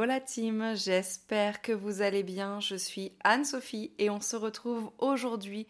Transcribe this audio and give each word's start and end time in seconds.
Hello 0.00 0.08
la 0.08 0.20
team, 0.20 0.72
j'espère 0.76 1.60
que 1.60 1.72
vous 1.72 2.00
allez 2.00 2.22
bien. 2.22 2.58
Je 2.58 2.74
suis 2.74 3.12
Anne-Sophie 3.22 3.92
et 3.98 4.08
on 4.08 4.22
se 4.22 4.34
retrouve 4.34 4.90
aujourd'hui 4.96 5.66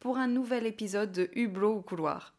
pour 0.00 0.16
un 0.16 0.26
nouvel 0.26 0.64
épisode 0.64 1.12
de 1.12 1.28
Hublot 1.34 1.74
ou 1.74 1.82
couloir. 1.82 2.32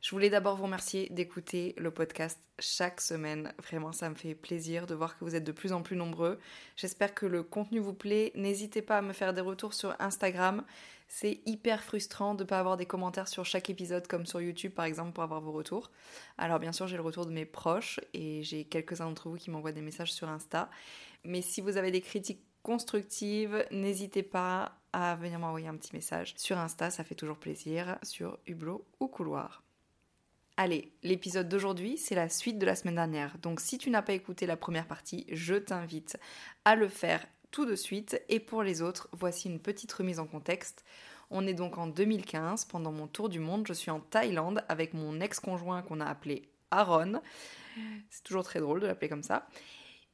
Je 0.00 0.10
voulais 0.12 0.30
d'abord 0.30 0.56
vous 0.56 0.62
remercier 0.62 1.10
d'écouter 1.10 1.74
le 1.76 1.90
podcast 1.90 2.40
chaque 2.58 3.02
semaine. 3.02 3.52
Vraiment, 3.58 3.92
ça 3.92 4.08
me 4.08 4.14
fait 4.14 4.34
plaisir 4.34 4.86
de 4.86 4.94
voir 4.94 5.18
que 5.18 5.24
vous 5.26 5.36
êtes 5.36 5.44
de 5.44 5.52
plus 5.52 5.74
en 5.74 5.82
plus 5.82 5.96
nombreux. 5.96 6.38
J'espère 6.76 7.12
que 7.12 7.26
le 7.26 7.42
contenu 7.42 7.78
vous 7.78 7.92
plaît. 7.92 8.32
N'hésitez 8.34 8.80
pas 8.80 8.96
à 8.96 9.02
me 9.02 9.12
faire 9.12 9.34
des 9.34 9.42
retours 9.42 9.74
sur 9.74 9.94
Instagram. 9.98 10.64
C'est 11.12 11.40
hyper 11.44 11.82
frustrant 11.82 12.36
de 12.36 12.44
ne 12.44 12.48
pas 12.48 12.60
avoir 12.60 12.76
des 12.76 12.86
commentaires 12.86 13.26
sur 13.26 13.44
chaque 13.44 13.68
épisode 13.68 14.06
comme 14.06 14.26
sur 14.26 14.40
YouTube 14.40 14.72
par 14.72 14.84
exemple 14.84 15.12
pour 15.12 15.24
avoir 15.24 15.40
vos 15.40 15.50
retours. 15.50 15.90
Alors 16.38 16.60
bien 16.60 16.70
sûr 16.70 16.86
j'ai 16.86 16.96
le 16.96 17.02
retour 17.02 17.26
de 17.26 17.32
mes 17.32 17.44
proches 17.44 17.98
et 18.14 18.44
j'ai 18.44 18.64
quelques-uns 18.64 19.06
d'entre 19.06 19.28
vous 19.28 19.34
qui 19.34 19.50
m'envoient 19.50 19.72
des 19.72 19.82
messages 19.82 20.12
sur 20.12 20.28
Insta. 20.28 20.70
Mais 21.24 21.42
si 21.42 21.62
vous 21.62 21.76
avez 21.76 21.90
des 21.90 22.00
critiques 22.00 22.44
constructives, 22.62 23.66
n'hésitez 23.72 24.22
pas 24.22 24.78
à 24.92 25.16
venir 25.16 25.40
m'envoyer 25.40 25.66
un 25.66 25.76
petit 25.76 25.96
message 25.96 26.34
sur 26.36 26.56
Insta, 26.58 26.90
ça 26.90 27.02
fait 27.02 27.16
toujours 27.16 27.38
plaisir, 27.38 27.98
sur 28.04 28.38
Hublot 28.46 28.86
ou 29.00 29.08
Couloir. 29.08 29.64
Allez, 30.56 30.92
l'épisode 31.02 31.48
d'aujourd'hui, 31.48 31.98
c'est 31.98 32.14
la 32.14 32.28
suite 32.28 32.58
de 32.58 32.66
la 32.66 32.76
semaine 32.76 32.94
dernière. 32.94 33.36
Donc 33.38 33.58
si 33.58 33.78
tu 33.78 33.90
n'as 33.90 34.02
pas 34.02 34.12
écouté 34.12 34.46
la 34.46 34.56
première 34.56 34.86
partie, 34.86 35.26
je 35.32 35.56
t'invite 35.56 36.20
à 36.64 36.76
le 36.76 36.88
faire 36.88 37.26
tout 37.50 37.66
de 37.66 37.74
suite. 37.74 38.22
Et 38.28 38.40
pour 38.40 38.62
les 38.62 38.82
autres, 38.82 39.08
voici 39.12 39.48
une 39.48 39.60
petite 39.60 39.92
remise 39.92 40.20
en 40.20 40.26
contexte. 40.26 40.84
On 41.30 41.46
est 41.46 41.54
donc 41.54 41.78
en 41.78 41.86
2015, 41.86 42.64
pendant 42.64 42.92
mon 42.92 43.06
tour 43.06 43.28
du 43.28 43.38
monde, 43.38 43.66
je 43.66 43.72
suis 43.72 43.90
en 43.90 44.00
Thaïlande 44.00 44.64
avec 44.68 44.94
mon 44.94 45.20
ex-conjoint 45.20 45.82
qu'on 45.82 46.00
a 46.00 46.06
appelé 46.06 46.48
Aaron. 46.70 47.20
C'est 48.10 48.24
toujours 48.24 48.44
très 48.44 48.60
drôle 48.60 48.80
de 48.80 48.86
l'appeler 48.86 49.08
comme 49.08 49.22
ça. 49.22 49.46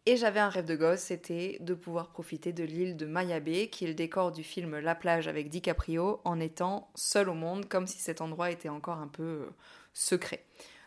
Et 0.08 0.16
j'avais 0.16 0.38
un 0.38 0.48
rêve 0.48 0.66
de 0.66 0.76
gosse, 0.76 1.00
c'était 1.00 1.58
de 1.60 1.74
pouvoir 1.74 2.10
profiter 2.10 2.52
de 2.52 2.62
l'île 2.62 2.96
de 2.96 3.06
Maya 3.06 3.40
Bay, 3.40 3.68
qui 3.68 3.84
est 3.84 3.88
le 3.88 3.94
décor 3.94 4.30
du 4.30 4.44
film 4.44 4.78
La 4.78 4.94
plage 4.94 5.26
avec 5.26 5.48
DiCaprio, 5.48 6.20
en 6.24 6.38
étant 6.38 6.90
seul 6.94 7.28
au 7.28 7.34
monde, 7.34 7.66
comme 7.66 7.88
si 7.88 7.98
cet 7.98 8.20
endroit 8.20 8.52
était 8.52 8.68
encore 8.68 8.98
un 8.98 9.08
peu 9.08 9.22
euh, 9.22 9.50
secret. 9.94 10.44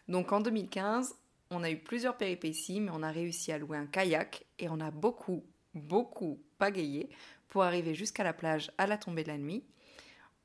Donc 0.07 0.31
en 0.31 0.39
2015, 0.39 1.15
on 1.51 1.63
a 1.63 1.69
eu 1.69 1.77
plusieurs 1.77 2.15
péripéties, 2.15 2.79
mais 2.79 2.91
on 2.93 3.03
a 3.03 3.11
réussi 3.11 3.51
à 3.51 3.57
louer 3.57 3.77
un 3.77 3.87
kayak 3.87 4.45
et 4.57 4.69
on 4.69 4.79
a 4.79 4.89
beaucoup, 4.89 5.43
beaucoup 5.73 6.41
pagayé 6.57 7.09
pour 7.49 7.63
arriver 7.63 7.95
jusqu'à 7.95 8.23
la 8.23 8.33
plage 8.33 8.71
à 8.77 8.87
la 8.87 8.97
tombée 8.97 9.23
de 9.23 9.29
la 9.29 9.37
nuit. 9.37 9.65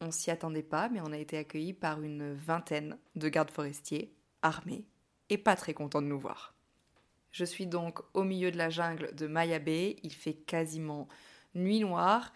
On 0.06 0.10
s'y 0.10 0.30
attendait 0.30 0.62
pas, 0.62 0.90
mais 0.90 1.00
on 1.00 1.12
a 1.12 1.16
été 1.16 1.38
accueillis 1.38 1.72
par 1.72 2.02
une 2.02 2.34
vingtaine 2.34 2.98
de 3.16 3.30
gardes 3.30 3.50
forestiers 3.50 4.12
armés 4.42 4.84
et 5.30 5.38
pas 5.38 5.56
très 5.56 5.72
contents 5.72 6.02
de 6.02 6.06
nous 6.06 6.20
voir. 6.20 6.54
Je 7.30 7.46
suis 7.46 7.66
donc 7.66 8.00
au 8.12 8.22
milieu 8.22 8.50
de 8.50 8.58
la 8.58 8.68
jungle 8.68 9.14
de 9.14 9.26
Maya 9.26 9.58
il 9.66 10.12
fait 10.12 10.34
quasiment 10.34 11.08
nuit 11.54 11.80
noire. 11.80 12.34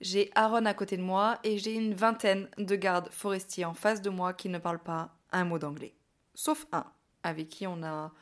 J'ai 0.00 0.30
Aaron 0.34 0.64
à 0.64 0.72
côté 0.72 0.96
de 0.96 1.02
moi 1.02 1.38
et 1.44 1.58
j'ai 1.58 1.74
une 1.74 1.92
vingtaine 1.92 2.48
de 2.56 2.74
gardes 2.74 3.10
forestiers 3.10 3.66
en 3.66 3.74
face 3.74 4.00
de 4.00 4.08
moi 4.08 4.32
qui 4.32 4.48
ne 4.48 4.58
parlent 4.58 4.82
pas 4.82 5.14
un 5.30 5.44
mot 5.44 5.58
d'anglais. 5.58 5.94
Sauf 6.34 6.66
un, 6.72 6.86
avec 7.22 7.50
qui 7.50 7.66
on 7.66 7.82
a 7.82 8.12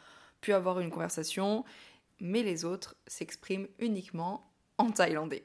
pu 0.41 0.53
avoir 0.53 0.81
une 0.81 0.91
conversation 0.91 1.65
mais 2.19 2.43
les 2.43 2.65
autres 2.65 2.97
s'expriment 3.07 3.69
uniquement 3.79 4.51
en 4.77 4.91
thaïlandais. 4.91 5.45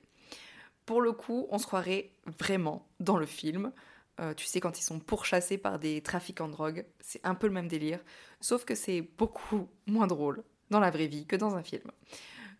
Pour 0.86 1.02
le 1.02 1.12
coup, 1.12 1.48
on 1.50 1.58
se 1.58 1.66
croirait 1.66 2.12
vraiment 2.40 2.88
dans 3.00 3.18
le 3.18 3.26
film. 3.26 3.72
Euh, 4.20 4.34
tu 4.34 4.46
sais, 4.46 4.60
quand 4.60 4.80
ils 4.80 4.84
sont 4.84 5.00
pourchassés 5.00 5.58
par 5.58 5.80
des 5.80 6.02
trafiquants 6.02 6.48
de 6.48 6.54
drogue, 6.54 6.86
c'est 7.00 7.22
un 7.24 7.36
peu 7.36 7.48
le 7.48 7.54
même 7.54 7.68
délire, 7.68 8.00
sauf 8.42 8.64
que 8.66 8.76
c'est 8.76 9.02
beaucoup 9.02 9.68
moins 9.88 10.08
drôle 10.08 10.44
dans 10.70 10.80
la 10.80 10.92
vraie 10.92 11.08
vie 11.08 11.26
que 11.26 11.36
dans 11.36 11.56
un 11.56 11.64
film. 11.64 11.92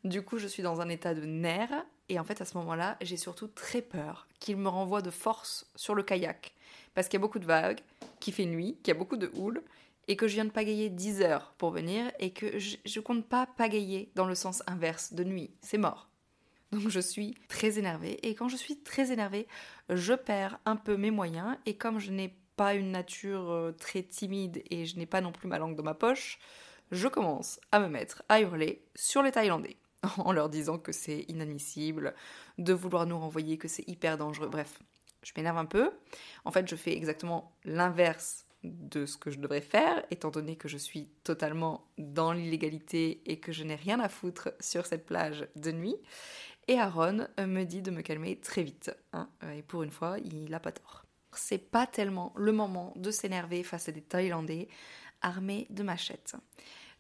Du 0.04 0.22
coup, 0.22 0.38
je 0.38 0.48
suis 0.48 0.64
dans 0.64 0.82
un 0.82 0.90
état 0.90 1.14
de 1.14 1.26
nerfs, 1.26 1.86
et 2.10 2.20
en 2.20 2.24
fait, 2.24 2.42
à 2.42 2.46
ce 2.46 2.58
moment-là, 2.58 2.98
j'ai 3.02 3.18
surtout 3.18 3.48
très 3.48 3.82
peur 3.82 4.28
qu'ils 4.40 4.58
me 4.58 4.68
renvoient 4.68 5.02
de 5.02 5.12
force 5.12 5.66
sur 5.76 5.96
le 5.96 6.04
kayak, 6.04 6.54
parce 6.94 7.08
qu'il 7.08 7.20
y 7.20 7.22
a 7.22 7.26
beaucoup 7.26 7.40
de 7.40 7.46
vagues, 7.46 7.80
qu'il 8.20 8.34
fait 8.34 8.46
nuit, 8.46 8.78
qu'il 8.84 8.94
y 8.94 8.98
a 8.98 9.00
beaucoup 9.00 9.16
de 9.16 9.32
houle, 9.36 9.64
et 10.08 10.16
que 10.16 10.28
je 10.28 10.34
viens 10.34 10.46
de 10.46 10.52
pagayer 10.52 10.90
10 10.90 11.22
heures 11.22 11.54
pour 11.58 11.72
venir 11.72 12.12
et 12.20 12.32
que 12.32 12.60
je, 12.60 12.78
ne 12.96 13.02
compte 13.02 13.26
pas 13.26 13.46
pagayer 13.46 14.12
dans 14.16 14.26
le 14.26 14.36
sens 14.36 14.64
inverse 14.68 15.14
de 15.14 15.24
nuit. 15.24 15.52
C'est 15.62 15.78
mort. 15.78 16.10
Donc 16.74 16.90
je 16.90 17.00
suis 17.00 17.36
très 17.50 17.78
énervée 17.78 18.18
et 18.28 18.34
quand 18.34 18.48
je 18.48 18.56
suis 18.56 18.78
très 18.78 19.12
énervée, 19.12 19.48
je 19.90 20.14
perds 20.14 20.58
un 20.66 20.76
peu 20.76 20.98
mes 20.98 21.12
moyens 21.12 21.56
et 21.68 21.78
comme 21.78 22.00
je 22.00 22.12
n'ai 22.12 22.36
pas 22.56 22.74
une 22.74 22.92
nature 22.92 23.52
euh, 23.52 23.72
très 23.72 24.02
timide 24.02 24.64
et 24.72 24.88
je 24.88 24.98
n'ai 24.98 25.06
pas 25.06 25.22
non 25.22 25.32
plus 25.32 25.48
ma 25.48 25.60
langue 25.60 25.76
dans 25.76 25.84
ma 25.84 25.94
poche, 25.94 26.40
je 26.92 27.08
commence 27.08 27.60
à 27.72 27.80
me 27.80 27.88
mettre 27.88 28.24
à 28.28 28.42
hurler 28.42 28.84
sur 28.96 29.22
les 29.22 29.32
Thaïlandais 29.32 29.78
en 30.18 30.32
leur 30.32 30.50
disant 30.50 30.80
que 30.80 30.92
c'est 30.92 31.26
inadmissible, 31.28 32.16
de 32.58 32.74
vouloir 32.74 33.06
nous 33.06 33.20
renvoyer, 33.20 33.60
que 33.60 33.68
c'est 33.68 33.88
hyper 33.88 34.18
dangereux. 34.18 34.50
Bref, 34.50 34.80
je 35.22 35.32
m'énerve 35.38 35.58
un 35.58 35.66
peu. 35.66 35.92
En 36.44 36.52
fait, 36.52 36.68
je 36.68 36.76
fais 36.76 36.94
exactement 36.94 37.56
l'inverse 37.66 38.48
de 38.64 39.06
ce 39.06 39.18
que 39.18 39.30
je 39.30 39.40
devrais 39.40 39.62
faire, 39.62 40.04
étant 40.10 40.30
donné 40.30 40.56
que 40.56 40.68
je 40.68 40.78
suis 40.78 41.10
totalement 41.24 41.86
dans 41.98 42.32
l'illégalité 42.32 43.22
et 43.26 43.40
que 43.40 43.52
je 43.52 43.64
n'ai 43.64 43.76
rien 43.76 44.00
à 44.00 44.10
foutre 44.10 44.54
sur 44.60 44.86
cette 44.86 45.06
plage 45.06 45.48
de 45.56 45.72
nuit. 45.72 45.96
Et 46.68 46.80
Aaron 46.80 47.28
me 47.40 47.64
dit 47.64 47.82
de 47.82 47.92
me 47.92 48.02
calmer 48.02 48.38
très 48.38 48.64
vite. 48.64 48.96
Hein, 49.12 49.30
et 49.56 49.62
pour 49.62 49.84
une 49.84 49.92
fois, 49.92 50.18
il 50.20 50.50
n'a 50.50 50.60
pas 50.60 50.72
tort. 50.72 51.04
C'est 51.36 51.58
pas 51.58 51.88
tellement 51.88 52.32
le 52.36 52.52
moment 52.52 52.94
de 52.96 53.12
s'énerver 53.12 53.64
face 53.64 53.90
à 53.90 53.92
des 53.92 54.02
Thaïlandais 54.02 54.68
armés 55.22 55.68
de 55.70 55.84
machettes. 55.84 56.36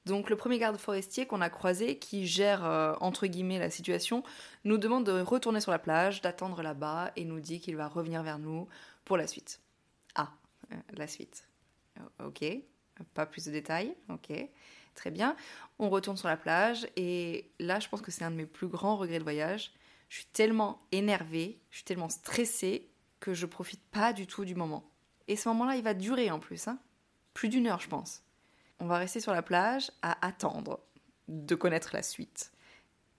Donc 0.05 0.29
le 0.29 0.35
premier 0.35 0.59
garde 0.59 0.77
forestier 0.77 1.25
qu'on 1.25 1.41
a 1.41 1.49
croisé, 1.49 1.97
qui 1.97 2.27
gère 2.27 2.65
euh, 2.65 2.93
entre 2.99 3.25
guillemets 3.25 3.59
la 3.59 3.69
situation, 3.69 4.23
nous 4.65 4.77
demande 4.77 5.05
de 5.05 5.21
retourner 5.21 5.61
sur 5.61 5.71
la 5.71 5.79
plage, 5.79 6.21
d'attendre 6.21 6.61
là-bas 6.61 7.11
et 7.15 7.23
nous 7.23 7.39
dit 7.39 7.61
qu'il 7.61 7.77
va 7.77 7.87
revenir 7.87 8.21
vers 8.21 8.39
nous 8.39 8.67
pour 9.05 9.15
la 9.15 9.27
suite. 9.27 9.61
Ah, 10.15 10.31
euh, 10.71 10.75
la 10.97 11.07
suite. 11.07 11.47
Ok, 12.25 12.43
pas 13.13 13.25
plus 13.25 13.45
de 13.45 13.51
détails. 13.51 13.95
Ok, 14.09 14.31
très 14.93 15.11
bien. 15.11 15.35
On 15.79 15.89
retourne 15.89 16.17
sur 16.17 16.27
la 16.27 16.37
plage 16.37 16.87
et 16.95 17.51
là, 17.59 17.79
je 17.79 17.89
pense 17.89 18.01
que 18.01 18.11
c'est 18.11 18.23
un 18.23 18.31
de 18.31 18.35
mes 18.35 18.45
plus 18.45 18.67
grands 18.67 18.97
regrets 18.97 19.19
de 19.19 19.23
voyage. 19.23 19.71
Je 20.09 20.17
suis 20.17 20.27
tellement 20.27 20.81
énervée, 20.91 21.59
je 21.71 21.77
suis 21.77 21.85
tellement 21.85 22.09
stressée 22.09 22.89
que 23.19 23.33
je 23.33 23.45
profite 23.45 23.81
pas 23.91 24.13
du 24.13 24.27
tout 24.27 24.45
du 24.45 24.55
moment. 24.55 24.89
Et 25.27 25.35
ce 25.35 25.49
moment-là, 25.49 25.75
il 25.75 25.83
va 25.83 25.93
durer 25.93 26.29
en 26.29 26.39
plus, 26.39 26.67
hein. 26.67 26.77
plus 27.33 27.49
d'une 27.49 27.67
heure, 27.67 27.79
je 27.79 27.87
pense. 27.87 28.23
On 28.79 28.85
va 28.85 28.97
rester 28.97 29.19
sur 29.19 29.31
la 29.31 29.41
plage 29.41 29.91
à 30.01 30.25
attendre 30.25 30.81
de 31.27 31.55
connaître 31.55 31.91
la 31.93 32.03
suite. 32.03 32.51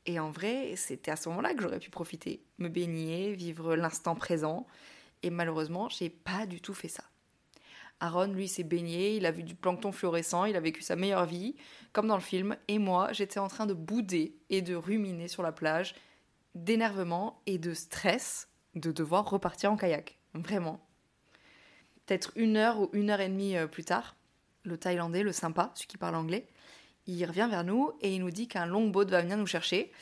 Et 0.06 0.20
en 0.20 0.30
vrai, 0.30 0.74
c'était 0.76 1.10
à 1.10 1.16
ce 1.16 1.28
moment-là 1.30 1.54
que 1.54 1.62
j'aurais 1.62 1.78
pu 1.78 1.90
profiter, 1.90 2.44
me 2.58 2.68
baigner, 2.68 3.32
vivre 3.32 3.74
l'instant 3.74 4.14
présent. 4.14 4.66
Et 5.22 5.30
malheureusement, 5.30 5.88
j'ai 5.88 6.10
pas 6.10 6.46
du 6.46 6.60
tout 6.60 6.74
fait 6.74 6.88
ça. 6.88 7.04
Aaron, 8.00 8.32
lui, 8.32 8.48
s'est 8.48 8.64
baigné, 8.64 9.16
il 9.16 9.26
a 9.26 9.30
vu 9.30 9.42
du 9.42 9.54
plancton 9.54 9.92
fluorescent, 9.92 10.44
il 10.44 10.56
a 10.56 10.60
vécu 10.60 10.82
sa 10.82 10.96
meilleure 10.96 11.26
vie, 11.26 11.56
comme 11.92 12.06
dans 12.06 12.16
le 12.16 12.22
film, 12.22 12.56
et 12.68 12.78
moi, 12.78 13.12
j'étais 13.12 13.40
en 13.40 13.48
train 13.48 13.66
de 13.66 13.74
bouder 13.74 14.36
et 14.50 14.62
de 14.62 14.74
ruminer 14.74 15.28
sur 15.28 15.42
la 15.42 15.52
plage, 15.52 15.94
d'énervement 16.54 17.40
et 17.46 17.58
de 17.58 17.72
stress 17.72 18.48
de 18.74 18.92
devoir 18.92 19.28
repartir 19.28 19.72
en 19.72 19.76
kayak. 19.76 20.18
Vraiment. 20.34 20.80
Peut-être 22.06 22.32
une 22.36 22.56
heure 22.56 22.80
ou 22.80 22.90
une 22.92 23.10
heure 23.10 23.20
et 23.20 23.28
demie 23.28 23.56
euh, 23.56 23.66
plus 23.66 23.84
tard, 23.84 24.16
le 24.64 24.76
Thaïlandais, 24.76 25.22
le 25.22 25.32
sympa, 25.32 25.70
celui 25.74 25.86
qui 25.86 25.96
parle 25.96 26.16
anglais, 26.16 26.48
il 27.06 27.24
revient 27.24 27.48
vers 27.50 27.64
nous 27.64 27.92
et 28.00 28.14
il 28.14 28.20
nous 28.20 28.30
dit 28.30 28.48
qu'un 28.48 28.66
longboat 28.66 29.06
va 29.06 29.20
venir 29.20 29.36
nous 29.36 29.46
chercher. 29.46 29.92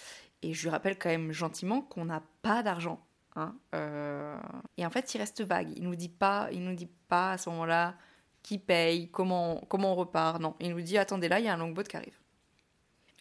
Et 0.43 0.55
je 0.55 0.63
lui 0.63 0.71
rappelle 0.71 0.99
quand 0.99 1.09
même 1.09 1.33
gentiment 1.33 1.83
qu'on 1.83 2.05
n'a 2.05 2.23
pas 2.43 2.63
d'argent. 2.63 3.05
Hein, 3.37 3.55
euh, 3.75 4.39
et 4.77 4.85
en 4.85 4.91
fait, 4.91 5.15
il 5.15 5.19
reste 5.19 5.43
vague. 5.43 5.73
Il 5.77 5.85
nous 5.85 5.97
dit 5.97 6.09
pas, 6.09 6.49
il 6.53 6.63
nous 6.63 6.75
dit 6.75 6.91
pas 7.09 7.33
à 7.33 7.39
ce 7.39 7.49
moment-là 7.51 7.97
qui 8.43 8.59
paye, 8.59 9.09
comment, 9.11 9.61
comment 9.69 9.93
on 9.93 9.95
repart. 9.95 10.41
Non, 10.41 10.55
il 10.61 10.71
nous 10.71 10.81
dit 10.81 10.99
attendez 10.99 11.29
là, 11.29 11.39
il 11.39 11.47
y 11.47 11.49
a 11.49 11.55
un 11.55 11.59
longboat 11.59 11.85
qui 11.85 11.97
arrive. 11.97 12.19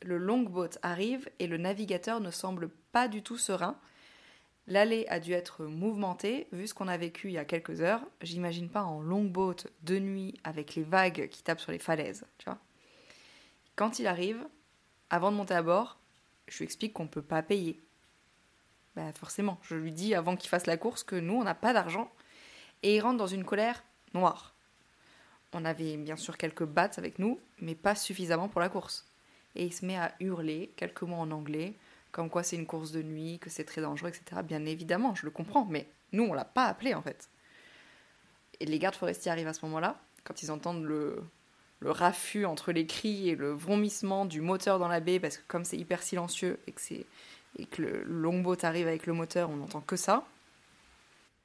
Le 0.03 0.17
longboat 0.17 0.79
arrive 0.81 1.29
et 1.39 1.47
le 1.47 1.57
navigateur 1.57 2.19
ne 2.19 2.31
semble 2.31 2.69
pas 2.91 3.07
du 3.07 3.21
tout 3.21 3.37
serein. 3.37 3.77
L'allée 4.67 5.05
a 5.09 5.19
dû 5.19 5.33
être 5.33 5.65
mouvementée 5.65 6.47
vu 6.51 6.67
ce 6.67 6.73
qu'on 6.73 6.87
a 6.87 6.97
vécu 6.97 7.27
il 7.27 7.33
y 7.33 7.37
a 7.37 7.45
quelques 7.45 7.81
heures. 7.81 8.03
J'imagine 8.21 8.69
pas 8.69 8.83
en 8.83 9.01
longboat 9.01 9.67
de 9.83 9.99
nuit 9.99 10.39
avec 10.43 10.75
les 10.75 10.83
vagues 10.83 11.29
qui 11.29 11.43
tapent 11.43 11.59
sur 11.59 11.71
les 11.71 11.79
falaises, 11.79 12.25
tu 12.37 12.45
vois. 12.45 12.59
Quand 13.75 13.99
il 13.99 14.07
arrive, 14.07 14.43
avant 15.09 15.31
de 15.31 15.37
monter 15.37 15.53
à 15.53 15.63
bord, 15.63 15.99
je 16.47 16.57
lui 16.57 16.65
explique 16.65 16.93
qu'on 16.93 17.03
ne 17.03 17.09
peut 17.09 17.21
pas 17.21 17.43
payer. 17.43 17.81
Bah 18.95 19.11
forcément, 19.13 19.59
je 19.61 19.75
lui 19.75 19.91
dis 19.91 20.15
avant 20.15 20.35
qu'il 20.35 20.49
fasse 20.49 20.65
la 20.65 20.77
course 20.77 21.03
que 21.03 21.15
nous, 21.15 21.35
on 21.35 21.43
n'a 21.43 21.55
pas 21.55 21.73
d'argent. 21.73 22.11
Et 22.83 22.95
il 22.95 23.01
rentre 23.01 23.17
dans 23.17 23.27
une 23.27 23.45
colère 23.45 23.83
noire. 24.13 24.53
On 25.53 25.65
avait 25.65 25.97
bien 25.97 26.15
sûr 26.15 26.37
quelques 26.37 26.65
battes 26.65 26.97
avec 26.97 27.19
nous, 27.19 27.39
mais 27.59 27.75
pas 27.75 27.95
suffisamment 27.95 28.47
pour 28.47 28.61
la 28.61 28.69
course. 28.69 29.05
Et 29.55 29.65
il 29.65 29.73
se 29.73 29.85
met 29.85 29.97
à 29.97 30.13
hurler 30.19 30.73
quelques 30.77 31.01
mots 31.03 31.17
en 31.17 31.31
anglais, 31.31 31.75
comme 32.11 32.29
quoi 32.29 32.43
c'est 32.43 32.55
une 32.55 32.65
course 32.65 32.91
de 32.91 33.01
nuit, 33.01 33.39
que 33.39 33.49
c'est 33.49 33.65
très 33.65 33.81
dangereux, 33.81 34.09
etc. 34.09 34.41
Bien 34.43 34.65
évidemment, 34.65 35.13
je 35.15 35.25
le 35.25 35.31
comprends, 35.31 35.65
mais 35.65 35.87
nous, 36.13 36.23
on 36.23 36.33
l'a 36.33 36.45
pas 36.45 36.65
appelé 36.65 36.93
en 36.93 37.01
fait. 37.01 37.29
Et 38.59 38.65
les 38.65 38.79
gardes 38.79 38.95
forestiers 38.95 39.31
arrivent 39.31 39.47
à 39.47 39.53
ce 39.53 39.65
moment-là, 39.65 39.99
quand 40.23 40.41
ils 40.43 40.51
entendent 40.51 40.83
le, 40.83 41.23
le 41.79 41.91
raffut 41.91 42.45
entre 42.45 42.71
les 42.71 42.85
cris 42.85 43.29
et 43.29 43.35
le 43.35 43.51
vomissement 43.51 44.25
du 44.25 44.39
moteur 44.39 44.79
dans 44.79 44.87
la 44.87 44.99
baie, 44.99 45.19
parce 45.19 45.37
que 45.37 45.43
comme 45.47 45.65
c'est 45.65 45.77
hyper 45.77 46.03
silencieux 46.03 46.59
et 46.67 46.71
que, 46.71 46.81
c'est, 46.81 47.05
et 47.57 47.65
que 47.65 47.81
le 47.81 48.03
longboat 48.03 48.57
arrive 48.63 48.87
avec 48.87 49.05
le 49.05 49.13
moteur, 49.13 49.49
on 49.49 49.57
n'entend 49.57 49.81
que 49.81 49.95
ça. 49.95 50.25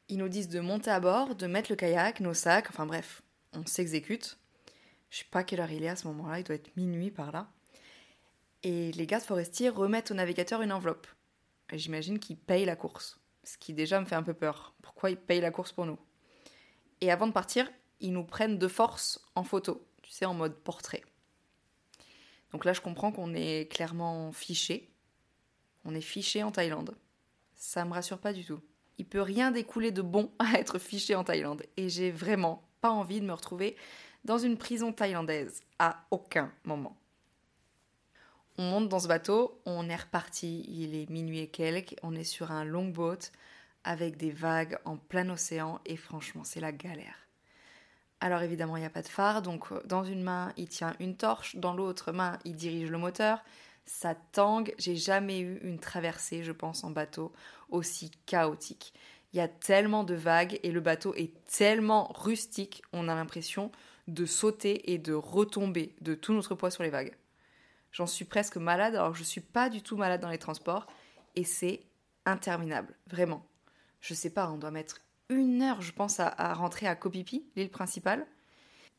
Ils 0.09 0.19
nous 0.19 0.29
disent 0.29 0.49
de 0.49 0.61
monter 0.61 0.91
à 0.91 1.01
bord, 1.01 1.35
de 1.35 1.47
mettre 1.47 1.71
le 1.71 1.77
kayak, 1.77 2.21
nos 2.21 2.35
sacs, 2.35 2.69
enfin 2.69 2.87
bref, 2.87 3.23
on 3.53 3.67
s'exécute. 3.67 4.39
Je 5.11 5.19
sais 5.19 5.25
pas 5.31 5.45
quelle 5.45 5.61
heure 5.61 5.71
il 5.71 5.83
est 5.83 5.89
à 5.89 5.97
ce 5.97 6.07
moment-là, 6.09 6.39
il 6.39 6.45
doit 6.45 6.57
être 6.57 6.77
minuit 6.77 7.11
par 7.11 7.33
là. 7.33 7.49
Et 8.63 8.93
les 8.93 9.07
gardes 9.07 9.25
forestiers 9.25 9.69
remettent 9.69 10.11
au 10.11 10.15
navigateur 10.15 10.63
une 10.63 10.73
enveloppe. 10.73 11.07
J'imagine 11.73 12.19
qu'ils 12.19 12.37
payent 12.37 12.65
la 12.65 12.77
course. 12.77 13.21
Ce 13.45 13.59
qui 13.59 13.73
déjà 13.73 14.01
me 14.01 14.07
fait 14.07 14.15
un 14.15 14.23
peu 14.23 14.35
peur. 14.35 14.75
Pourquoi 14.83 15.11
ils 15.11 15.17
payent 15.17 15.41
la 15.41 15.51
course 15.51 15.73
pour 15.73 15.87
nous? 15.87 15.99
Et 17.01 17.11
avant 17.11 17.27
de 17.27 17.33
partir, 17.33 17.71
ils 18.01 18.13
nous 18.13 18.25
prennent 18.25 18.59
de 18.59 18.69
force 18.69 19.25
en 19.35 19.45
photo, 19.45 19.87
tu 20.03 20.11
sais, 20.11 20.25
en 20.25 20.35
mode 20.35 20.55
portrait. 20.55 21.05
Donc 22.53 22.65
là, 22.65 22.73
je 22.73 22.81
comprends 22.81 23.13
qu'on 23.13 23.35
est 23.35 23.71
clairement 23.71 24.33
fiché. 24.33 24.91
On 25.87 25.95
est 25.95 26.01
fiché 26.01 26.43
en 26.43 26.51
Thaïlande. 26.51 26.95
Ça 27.55 27.85
me 27.85 27.93
rassure 27.93 28.19
pas 28.19 28.33
du 28.33 28.45
tout. 28.45 28.61
Il 28.99 29.07
peut 29.07 29.23
rien 29.23 29.51
découler 29.51 29.93
de 29.93 30.03
bon 30.03 30.31
à 30.39 30.59
être 30.59 30.79
fiché 30.79 31.15
en 31.15 31.25
Thaïlande. 31.25 31.63
Et 31.77 31.89
j'ai 31.89 32.11
vraiment 32.11 32.63
pas 32.81 32.91
envie 32.91 33.21
de 33.21 33.27
me 33.27 33.33
retrouver 33.33 33.77
dans 34.25 34.39
une 34.39 34.59
prison 34.59 34.93
thaïlandaise. 34.93 35.63
À 35.79 36.05
aucun 36.11 36.53
moment. 36.65 36.97
On 38.59 38.63
monte 38.63 38.89
dans 38.89 38.99
ce 38.99 39.09
bateau, 39.09 39.61
on 39.67 39.89
est 39.89 39.97
reparti, 39.97 40.65
il 40.69 40.95
est 40.95 41.11
minuit 41.11 41.41
et 41.41 41.49
quelques, 41.49 41.95
on 42.03 42.15
est 42.15 42.25
sur 42.25 42.51
un 42.51 42.65
longboat 42.65 43.31
avec 43.85 44.17
des 44.17 44.31
vagues 44.31 44.79
en 44.87 44.97
plein 44.97 45.29
océan 45.29 45.79
et 45.85 45.99
franchement 45.99 46.43
c'est 46.43 46.61
la 46.61 46.73
galère. 46.73 47.29
Alors 48.21 48.41
évidemment 48.41 48.79
il 48.79 48.81
n'y 48.81 48.87
a 48.87 48.91
pas 48.91 49.03
de 49.03 49.09
phare, 49.09 49.43
donc 49.43 49.71
euh, 49.73 49.83
dans 49.85 50.05
une 50.05 50.23
main 50.23 50.55
il 50.57 50.69
tient 50.71 50.95
une 51.01 51.19
torche, 51.19 51.57
dans 51.57 51.75
l'autre 51.75 52.13
main 52.13 52.39
il 52.47 52.57
dirige 52.57 52.91
le 52.91 52.97
moteur. 52.97 53.45
Ça 53.87 54.15
tangue, 54.15 54.75
j'ai 54.79 54.97
jamais 54.97 55.41
eu 55.41 55.59
une 55.63 55.79
traversée 55.79 56.43
je 56.43 56.53
pense 56.53 56.85
en 56.85 56.91
bateau 56.91 57.33
aussi 57.71 58.11
chaotique. 58.27 58.93
Il 59.33 59.39
y 59.39 59.41
a 59.41 59.49
tellement 59.49 60.05
de 60.05 60.15
vagues 60.15 60.61
et 60.63 60.73
le 60.73 60.81
bateau 60.81 61.15
est 61.15 61.33
tellement 61.47 62.13
rustique, 62.13 62.83
on 62.93 63.09
a 63.09 63.15
l'impression 63.15 63.71
de 64.09 64.25
sauter 64.25 64.93
et 64.93 64.99
de 64.99 65.13
retomber 65.13 65.95
de 66.01 66.15
tout 66.15 66.33
notre 66.33 66.55
poids 66.55 66.71
sur 66.71 66.83
les 66.83 66.91
vagues. 66.91 67.15
J'en 67.93 68.07
suis 68.07 68.25
presque 68.25 68.57
malade, 68.57 68.95
alors 68.95 69.15
je 69.15 69.25
suis 69.25 69.41
pas 69.41 69.71
du 69.71 69.83
tout 69.83 69.97
malade 69.97 70.21
dans 70.21 70.29
les 70.29 70.39
transports. 70.39 70.87
Et 71.35 71.45
c'est 71.45 71.81
interminable, 72.27 72.95
vraiment. 73.07 73.47
Je 74.01 74.15
sais 74.15 74.31
pas, 74.31 74.51
on 74.51 74.59
doit 74.59 74.71
mettre 74.71 75.01
une 75.29 75.63
heure, 75.63 75.81
je 75.81 75.93
pense, 75.93 76.21
à, 76.21 76.55
rentrer 76.55 76.87
à 76.87 76.95
Kopipi, 76.95 77.47
l'île 77.57 77.71
principale. 77.71 78.27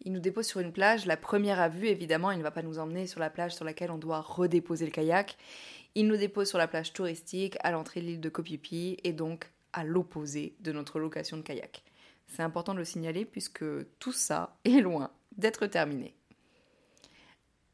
Il 0.02 0.14
nous 0.14 0.20
dépose 0.20 0.46
sur 0.46 0.60
une 0.60 0.72
plage. 0.72 1.06
La 1.06 1.18
première 1.18 1.60
à 1.60 1.70
vue, 1.70 1.88
évidemment, 1.88 2.32
il 2.32 2.38
ne 2.38 2.44
va 2.44 2.52
pas 2.52 2.62
nous 2.62 2.80
emmener 2.80 3.08
sur 3.08 3.20
la 3.20 3.30
plage 3.30 3.56
sur 3.56 3.66
laquelle 3.66 3.92
on 3.92 3.98
doit 3.98 4.22
redéposer 4.22 4.86
le 4.86 4.92
kayak. 4.92 5.38
Il 5.96 6.08
nous 6.08 6.18
dépose 6.18 6.50
sur 6.50 6.58
la 6.58 6.68
plage 6.68 6.94
touristique, 6.94 7.58
à 7.62 7.72
l'entrée 7.72 8.02
de 8.02 8.06
l'île 8.06 8.22
de 8.22 8.30
Kopipi, 8.30 8.98
et 9.04 9.14
donc 9.14 9.52
à 9.74 9.84
l'opposé 9.84 10.56
de 10.60 10.72
notre 10.72 11.00
location 11.00 11.38
de 11.38 11.42
kayak. 11.42 11.84
C'est 12.28 12.44
important 12.44 12.74
de 12.74 12.80
le 12.80 12.86
signaler 12.86 13.26
puisque 13.26 13.66
tout 14.00 14.12
ça 14.12 14.58
est 14.66 14.82
loin 14.82 15.12
d'être 15.38 15.66
terminé 15.68 16.18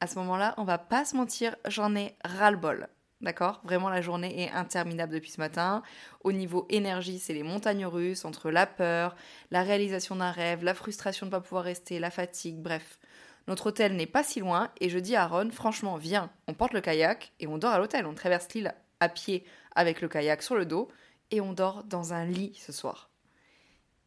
à 0.03 0.07
ce 0.07 0.19
moment-là, 0.19 0.53
on 0.57 0.65
va 0.65 0.77
pas 0.77 1.05
se 1.05 1.15
mentir, 1.15 1.55
j'en 1.65 1.95
ai 1.95 2.17
ras-le-bol. 2.25 2.89
D'accord 3.23 3.61
Vraiment, 3.63 3.87
la 3.87 4.01
journée 4.01 4.43
est 4.43 4.51
interminable 4.51 5.13
depuis 5.13 5.31
ce 5.31 5.39
matin. 5.39 5.81
Au 6.25 6.33
niveau 6.33 6.67
énergie, 6.69 7.19
c'est 7.19 7.33
les 7.33 7.41
montagnes 7.41 7.85
russes 7.85 8.25
entre 8.25 8.51
la 8.51 8.67
peur, 8.67 9.15
la 9.49 9.63
réalisation 9.63 10.17
d'un 10.17 10.31
rêve, 10.31 10.65
la 10.65 10.73
frustration 10.73 11.25
de 11.25 11.29
ne 11.29 11.31
pas 11.31 11.39
pouvoir 11.39 11.63
rester, 11.63 11.99
la 11.99 12.11
fatigue, 12.11 12.57
bref. 12.57 12.99
Notre 13.47 13.67
hôtel 13.67 13.95
n'est 13.95 14.07
pas 14.07 14.23
si 14.23 14.41
loin 14.41 14.71
et 14.81 14.89
je 14.89 14.99
dis 14.99 15.15
à 15.15 15.25
Ron, 15.25 15.51
franchement, 15.51 15.95
viens, 15.95 16.31
on 16.47 16.53
porte 16.53 16.73
le 16.73 16.81
kayak 16.81 17.31
et 17.39 17.47
on 17.47 17.57
dort 17.57 17.71
à 17.71 17.79
l'hôtel. 17.79 18.05
On 18.05 18.13
traverse 18.13 18.49
l'île 18.53 18.75
à 18.99 19.07
pied 19.07 19.45
avec 19.73 20.01
le 20.01 20.09
kayak 20.09 20.43
sur 20.43 20.55
le 20.55 20.65
dos 20.65 20.89
et 21.31 21.39
on 21.39 21.53
dort 21.53 21.85
dans 21.85 22.11
un 22.11 22.25
lit 22.25 22.53
ce 22.55 22.73
soir. 22.73 23.09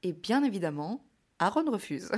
Et 0.03 0.13
bien 0.13 0.45
évidemment, 0.45 1.03
Aaron 1.39 1.71
refuse. 1.71 2.11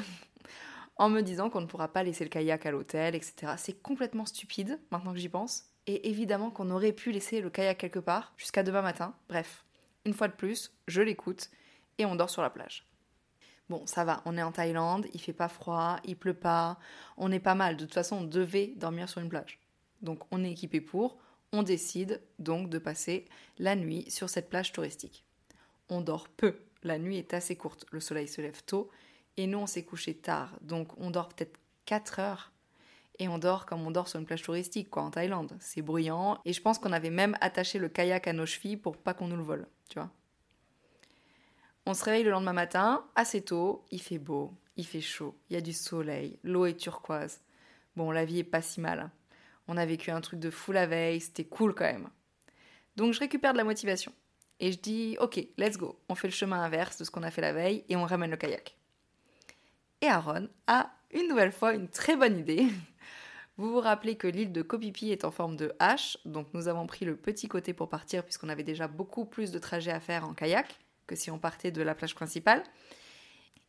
en 0.97 1.11
me 1.11 1.21
disant 1.21 1.49
qu'on 1.49 1.61
ne 1.61 1.67
pourra 1.67 1.93
pas 1.93 2.03
laisser 2.03 2.25
le 2.25 2.31
kayak 2.31 2.67
à 2.67 2.73
l'hôtel, 2.73 3.15
etc. 3.15 3.53
C'est 3.57 3.81
complètement 3.81 4.27
stupide, 4.27 4.81
maintenant 4.91 5.13
que 5.13 5.19
j'y 5.19 5.29
pense. 5.29 5.63
Et 5.89 6.09
évidemment 6.09 6.51
qu'on 6.51 6.71
aurait 6.71 6.93
pu 6.93 7.11
laisser 7.11 7.41
le 7.41 7.51
kayak 7.51 7.79
quelque 7.79 7.99
part 7.99 8.33
jusqu'à 8.37 8.63
demain 8.63 8.83
matin. 8.83 9.15
Bref, 9.29 9.65
une 10.05 10.15
fois 10.15 10.29
de 10.29 10.35
plus, 10.35 10.73
je 10.87 11.03
l'écoute 11.03 11.51
et 11.99 12.05
on 12.05 12.15
dort 12.15 12.31
sur 12.31 12.43
la 12.43 12.51
plage. 12.51 12.87
Bon, 13.69 13.85
ça 13.87 14.05
va, 14.05 14.23
on 14.25 14.39
est 14.39 14.43
en 14.43 14.53
Thaïlande, 14.53 15.07
il 15.13 15.21
fait 15.21 15.33
pas 15.33 15.49
froid, 15.49 15.99
il 16.05 16.17
pleut 16.17 16.35
pas, 16.35 16.79
on 17.17 17.33
est 17.33 17.41
pas 17.41 17.57
mal. 17.57 17.77
De 17.77 17.85
toute 17.85 17.95
façon, 17.95 18.19
on 18.19 18.25
devait 18.25 18.69
dormir 18.77 19.09
sur 19.09 19.21
une 19.21 19.29
plage. 19.29 19.59
Donc 20.01 20.21
on 20.31 20.45
est 20.45 20.53
équipé 20.53 20.81
pour, 20.81 21.19
on 21.53 21.65
décide 21.65 22.23
donc 22.39 22.71
de 22.71 22.79
passer 22.79 23.27
la 23.59 23.75
nuit 23.75 24.09
sur 24.11 24.31
cette 24.31 24.49
plage 24.49 24.73
touristique. 24.73 25.25
On 25.89 26.03
dort 26.03 26.29
peu, 26.29 26.61
la 26.83 26.99
nuit 26.99 27.17
est 27.17 27.35
assez 27.35 27.57
courte, 27.57 27.87
le 27.91 28.01
soleil 28.01 28.29
se 28.29 28.41
lève 28.41 28.63
tôt 28.63 28.91
et 29.39 29.47
nous, 29.47 29.59
on 29.59 29.67
s'est 29.67 29.85
couché 29.85 30.15
tard. 30.15 30.53
Donc, 30.63 30.99
on 30.99 31.11
dort 31.11 31.29
peut-être 31.29 31.59
4 31.87 32.19
heures. 32.19 32.53
Et 33.19 33.29
on 33.29 33.39
dort 33.39 33.67
comme 33.67 33.85
on 33.87 33.91
dort 33.91 34.09
sur 34.09 34.21
une 34.21 34.27
plage 34.27 34.43
touristique, 34.43 34.91
quoi, 34.91 35.03
en 35.03 35.11
Thaïlande. 35.11 35.57
C'est 35.61 35.83
bruyant. 35.83 36.41
Et 36.45 36.53
je 36.53 36.63
pense 36.63 36.79
qu'on 36.79 36.93
avait 36.93 37.11
même 37.11 37.37
attaché 37.41 37.79
le 37.79 37.89
kayak 37.89 38.29
à 38.29 38.33
nos 38.33 38.47
chevilles 38.47 38.77
pour 38.77 38.97
pas 38.97 39.15
qu'on 39.15 39.29
nous 39.29 39.37
le 39.37 39.43
vole, 39.43 39.67
tu 39.89 39.99
vois. 39.99 40.11
On 41.87 41.95
se 41.95 42.05
réveille 42.05 42.25
le 42.25 42.31
lendemain 42.31 42.53
matin, 42.53 43.05
assez 43.17 43.41
tôt. 43.43 43.85
Il 43.91 44.01
fait 44.01 44.19
beau, 44.19 44.53
il 44.77 44.87
fait 44.87 45.01
chaud, 45.01 45.35
il 45.49 45.55
y 45.55 45.57
a 45.57 45.61
du 45.61 45.73
soleil, 45.73 46.39
l'eau 46.45 46.67
est 46.67 46.77
turquoise. 46.77 47.41
Bon, 47.97 48.11
la 48.11 48.25
vie 48.25 48.41
est 48.41 48.45
pas 48.45 48.63
si 48.63 48.81
mal. 48.81 49.11
On 49.67 49.77
a 49.77 49.87
vécu 49.87 50.11
un 50.11 50.21
truc 50.21 50.39
de 50.39 50.51
fou 50.51 50.73
la 50.73 50.87
veille, 50.87 51.21
c'était 51.21 51.45
cool 51.45 51.75
quand 51.75 51.85
même. 51.85 52.09
Donc, 52.97 53.13
je 53.13 53.21
récupère 53.21 53.53
de 53.53 53.59
la 53.59 53.65
motivation. 53.65 54.13
Et 54.61 54.73
je 54.73 54.79
dis, 54.79 55.17
ok, 55.21 55.41
let's 55.57 55.77
go. 55.77 55.99
On 56.09 56.15
fait 56.15 56.29
le 56.29 56.33
chemin 56.33 56.63
inverse 56.63 56.99
de 56.99 57.05
ce 57.05 57.11
qu'on 57.11 57.23
a 57.23 57.31
fait 57.31 57.41
la 57.41 57.53
veille 57.53 57.85
et 57.89 57.97
on 57.97 58.05
ramène 58.05 58.31
le 58.31 58.37
kayak. 58.37 58.77
Et 60.01 60.07
Aaron 60.07 60.49
a 60.67 60.91
une 61.13 61.29
nouvelle 61.29 61.53
fois 61.53 61.75
une 61.75 61.89
très 61.89 62.17
bonne 62.17 62.39
idée. 62.39 62.67
Vous 63.59 63.73
vous 63.73 63.81
rappelez 63.81 64.15
que 64.15 64.29
l'île 64.29 64.53
de 64.53 64.63
Kopipi 64.63 65.11
est 65.11 65.25
en 65.25 65.33
forme 65.33 65.57
de 65.57 65.75
H, 65.81 66.17
donc 66.25 66.47
nous 66.55 66.69
avons 66.69 66.87
pris 66.87 67.05
le 67.05 67.17
petit 67.17 67.49
côté 67.49 67.75
pour 67.75 67.89
partir 67.89 68.23
puisqu'on 68.23 68.49
avait 68.49 68.63
déjà 68.63 68.87
beaucoup 68.87 69.25
plus 69.25 69.51
de 69.51 69.59
trajets 69.59 69.91
à 69.91 69.99
faire 69.99 70.25
en 70.25 70.33
kayak 70.33 70.79
que 71.09 71.17
si 71.17 71.29
on 71.33 71.41
partait 71.41 71.73
de 71.73 71.83
la 71.83 71.97
plage 71.97 72.15
principale. 72.15 72.63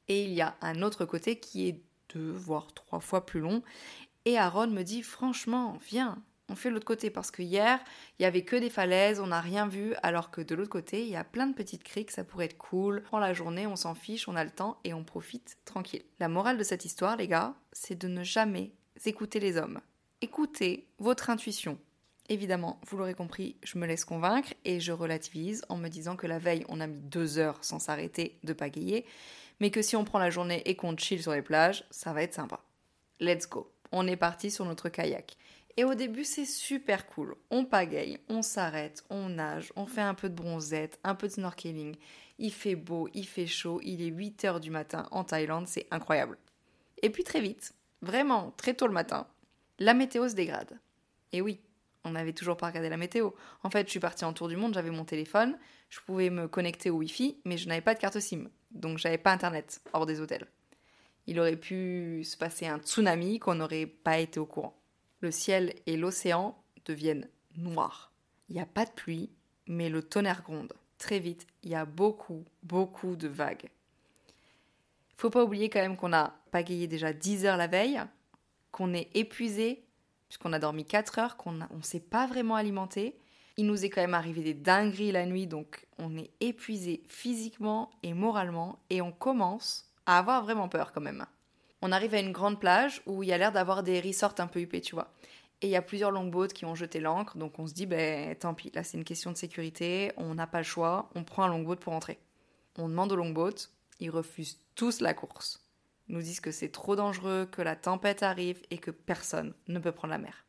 Et 0.08 0.26
il 0.26 0.32
y 0.32 0.42
a 0.42 0.56
un 0.62 0.84
autre 0.84 1.06
côté 1.06 1.40
qui 1.40 1.68
est 1.68 1.82
deux 2.14 2.32
voire 2.32 2.72
trois 2.76 3.00
fois 3.00 3.26
plus 3.26 3.40
long. 3.40 3.64
Et 4.26 4.38
Aaron 4.38 4.68
me 4.68 4.84
dit 4.84 5.02
franchement, 5.02 5.80
viens, 5.82 6.22
on 6.50 6.56
fait 6.56 6.70
l'autre 6.70 6.86
côté 6.86 7.10
parce 7.10 7.32
que 7.32 7.42
hier, 7.42 7.80
il 8.20 8.24
y 8.24 8.26
avait 8.26 8.46
que 8.46 8.56
des 8.56 8.70
falaises, 8.70 9.20
on 9.20 9.28
n'a 9.28 9.42
rien 9.42 9.68
vu, 9.68 9.96
alors 10.04 10.30
que 10.30 10.42
de 10.42 10.54
l'autre 10.54 10.70
côté, 10.70 11.02
il 11.02 11.10
y 11.10 11.16
a 11.16 11.24
plein 11.24 11.48
de 11.48 11.56
petites 11.56 11.84
criques, 11.84 12.12
ça 12.12 12.24
pourrait 12.24 12.46
être 12.46 12.58
cool. 12.60 13.02
Prends 13.02 13.18
la 13.18 13.34
journée, 13.34 13.66
on 13.66 13.76
s'en 13.76 13.96
fiche, 13.96 14.28
on 14.28 14.36
a 14.36 14.44
le 14.44 14.52
temps 14.52 14.80
et 14.84 14.94
on 14.94 15.04
profite 15.04 15.58
tranquille. 15.66 16.04
La 16.20 16.28
morale 16.28 16.60
de 16.60 16.64
cette 16.64 16.86
histoire, 16.86 17.18
les 17.18 17.28
gars, 17.28 17.56
c'est 17.72 17.96
de 17.96 18.08
ne 18.08 18.24
jamais 18.24 18.72
écouter 19.06 19.40
les 19.40 19.58
hommes. 19.58 19.80
Écoutez 20.22 20.88
votre 20.98 21.30
intuition. 21.30 21.78
Évidemment, 22.28 22.80
vous 22.86 22.98
l'aurez 22.98 23.16
compris, 23.16 23.56
je 23.64 23.78
me 23.78 23.88
laisse 23.88 24.06
convaincre 24.06 24.54
et 24.66 24.80
je 24.80 24.92
relativise 24.92 25.66
en 25.70 25.78
me 25.78 25.88
disant 25.88 26.16
que 26.16 26.28
la 26.28 26.38
veille, 26.38 26.66
on 26.70 26.80
a 26.80 26.88
mis 26.88 27.02
deux 27.02 27.40
heures 27.40 27.58
sans 27.64 27.80
s'arrêter 27.80 28.38
de 28.44 28.54
pagayer, 28.54 29.06
mais 29.60 29.72
que 29.72 29.82
si 29.82 29.96
on 29.96 30.04
prend 30.04 30.20
la 30.20 30.30
journée 30.30 30.62
et 30.66 30.76
qu'on 30.76 30.96
chill 30.96 31.22
sur 31.22 31.32
les 31.32 31.42
plages, 31.42 31.86
ça 31.90 32.14
va 32.14 32.22
être 32.22 32.36
sympa. 32.36 32.64
Let's 33.20 33.50
go. 33.50 33.72
On 33.92 34.08
est 34.08 34.16
parti 34.16 34.52
sur 34.52 34.66
notre 34.66 34.90
kayak. 34.90 35.38
Et 35.78 35.86
au 35.86 35.96
début, 35.96 36.26
c'est 36.26 36.46
super 36.46 37.08
cool. 37.08 37.36
On 37.50 37.66
pagaille, 37.66 38.20
on 38.28 38.42
s'arrête, 38.42 39.04
on 39.10 39.30
nage, 39.30 39.72
on 39.76 39.86
fait 39.86 40.02
un 40.02 40.14
peu 40.14 40.30
de 40.30 40.36
bronzette, 40.36 41.00
un 41.04 41.16
peu 41.16 41.28
de 41.28 41.34
snorkeling. 41.34 41.96
Il 42.38 42.52
fait 42.52 42.76
beau, 42.76 43.10
il 43.14 43.26
fait 43.26 43.48
chaud, 43.48 43.80
il 43.84 44.02
est 44.02 44.08
8 44.08 44.46
heures 44.46 44.60
du 44.60 44.72
matin 44.72 45.08
en 45.12 45.24
Thaïlande, 45.24 45.68
c'est 45.68 45.88
incroyable. 45.90 46.38
Et 47.02 47.10
puis 47.10 47.24
très 47.24 47.42
vite, 47.42 47.74
vraiment 48.02 48.54
très 48.58 48.74
tôt 48.74 48.88
le 48.88 48.94
matin, 48.94 49.28
la 49.80 49.94
météo 49.94 50.28
se 50.28 50.36
dégrade. 50.36 50.80
Et 51.32 51.42
oui, 51.42 51.60
on 52.04 52.12
n'avait 52.12 52.34
toujours 52.34 52.58
pas 52.58 52.68
regardé 52.68 52.90
la 52.90 52.98
météo. 52.98 53.32
En 53.64 53.70
fait, 53.70 53.86
je 53.86 53.92
suis 53.92 54.00
partie 54.00 54.26
en 54.26 54.34
tour 54.34 54.48
du 54.48 54.56
monde, 54.56 54.74
j'avais 54.74 54.90
mon 54.90 55.06
téléphone, 55.06 55.58
je 55.90 56.00
pouvais 56.06 56.30
me 56.30 56.48
connecter 56.48 56.90
au 56.90 56.98
Wi-Fi, 56.98 57.38
mais 57.46 57.58
je 57.58 57.68
n'avais 57.68 57.82
pas 57.82 57.94
de 57.94 58.00
carte 58.00 58.20
SIM, 58.20 58.50
donc 58.72 58.98
j'avais 58.98 59.18
pas 59.18 59.32
internet 59.32 59.82
hors 59.94 60.06
des 60.06 60.20
hôtels. 60.20 60.48
Il 61.28 61.40
aurait 61.40 61.56
pu 61.56 62.24
se 62.24 62.38
passer 62.38 62.68
un 62.68 62.80
tsunami 62.80 63.40
qu'on 63.40 63.56
n'aurait 63.56 63.86
pas 63.86 64.18
été 64.18 64.40
au 64.40 64.46
courant 64.46 64.80
le 65.22 65.32
ciel 65.32 65.74
et 65.86 65.98
l'océan 65.98 66.58
deviennent 66.86 67.28
noirs. 67.58 68.12
Il 68.48 68.56
n'y 68.56 68.62
a 68.62 68.66
pas 68.66 68.86
de 68.86 68.92
pluie, 68.92 69.30
mais 69.68 69.90
le 69.90 70.02
tonnerre 70.02 70.44
gronde. 70.44 70.74
Très 70.98 71.20
vite, 71.20 71.46
il 71.64 71.70
y 71.70 71.76
a 71.76 71.86
beaucoup, 71.86 72.46
beaucoup 72.64 73.16
de 73.16 73.28
vagues. 73.28 73.70
Faut 75.20 75.30
pas 75.30 75.44
oublier 75.44 75.70
quand 75.70 75.82
même 75.82 75.98
qu'on 75.98 76.14
a 76.14 76.34
pagayé 76.50 76.88
déjà 76.88 77.12
10 77.12 77.46
heures 77.46 77.58
la 77.58 77.68
veille, 77.68 78.00
qu'on 78.72 78.94
est 78.94 79.10
épuisé, 79.18 79.84
puisqu'on 80.30 80.54
a 80.54 80.60
dormi 80.60 80.86
4 80.86 81.20
heures, 81.20 81.36
qu'on 81.36 81.52
ne 81.52 81.66
s'est 81.82 82.00
pas 82.00 82.26
vraiment 82.26 82.56
alimenté. 82.56 83.20
Il 83.58 83.66
nous 83.66 83.84
est 83.84 83.90
quand 83.90 84.00
même 84.00 84.14
arrivé 84.14 84.44
des 84.44 84.54
dingueries 84.54 85.12
la 85.12 85.26
nuit, 85.26 85.46
donc 85.46 85.86
on 85.98 86.16
est 86.16 86.32
épuisé 86.40 87.04
physiquement 87.10 87.92
et 88.02 88.14
moralement, 88.14 88.80
et 88.90 89.02
on 89.02 89.12
commence 89.12 89.92
à 90.06 90.20
avoir 90.20 90.42
vraiment 90.42 90.70
peur 90.70 90.94
quand 90.94 91.02
même. 91.02 91.26
On 91.82 91.92
arrive 91.92 92.14
à 92.14 92.22
une 92.22 92.32
grande 92.32 92.62
plage 92.62 93.02
où 93.06 93.22
il 93.22 93.28
y 93.28 93.34
a 93.34 93.38
l'air 93.38 93.52
d'avoir 93.52 93.84
des 93.84 94.00
resorts 94.00 94.36
un 94.38 94.48
peu 94.48 94.62
huppés, 94.62 94.80
tu 94.80 94.96
vois. 94.96 95.12
Et 95.62 95.68
il 95.68 95.72
y 95.72 95.76
a 95.76 95.82
plusieurs 95.82 96.12
longboats 96.12 96.48
qui 96.48 96.64
ont 96.64 96.76
jeté 96.76 97.02
l'ancre, 97.02 97.38
donc 97.38 97.60
on 97.60 97.68
se 97.68 97.74
dit, 97.74 97.88
ben 97.88 98.38
tant 98.38 98.54
pis, 98.54 98.72
là 98.74 98.86
c'est 98.86 98.98
une 98.98 99.04
question 99.04 99.34
de 99.34 99.38
sécurité, 99.38 100.14
on 100.16 100.36
n'a 100.36 100.48
pas 100.48 100.60
le 100.60 100.64
choix, 100.64 101.10
on 101.14 101.26
prend 101.26 101.44
un 101.44 101.50
longboat 101.50 101.76
pour 101.76 101.92
entrer. 101.92 102.20
On 102.78 102.88
demande 102.88 103.12
au 103.12 103.18
longboat, 103.18 103.68
ils 104.00 104.12
refusent 104.12 104.62
tous 104.80 105.02
la 105.02 105.14
course. 105.14 105.62
Nous 106.08 106.22
disent 106.22 106.40
que 106.40 106.52
c'est 106.52 106.70
trop 106.70 106.96
dangereux, 106.96 107.46
que 107.52 107.62
la 107.62 107.76
tempête 107.76 108.24
arrive 108.24 108.62
et 108.72 108.78
que 108.78 108.92
personne 108.92 109.54
ne 109.68 109.78
peut 109.78 109.92
prendre 109.92 110.14
la 110.14 110.18
mer. 110.18 110.46